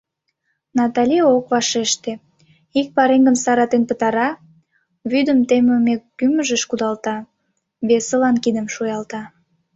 [0.77, 2.11] Натали ок вашеште,
[2.79, 4.29] ик пареҥгым саратен пытара,
[5.11, 7.15] вӱдым темыме кӱмыжыш кудалта,
[7.87, 9.21] весылан кидым шуялта.